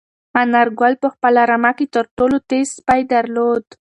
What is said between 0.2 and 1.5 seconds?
انارګل په خپله